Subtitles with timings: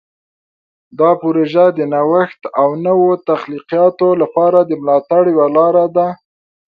[0.99, 6.07] دا پروژه د نوښت او نوو تخلیقاتو لپاره د ملاتړ یوه لاره ده.